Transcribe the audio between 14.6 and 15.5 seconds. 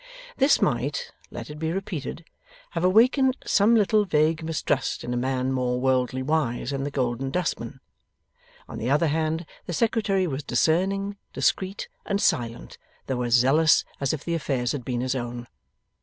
had been his own.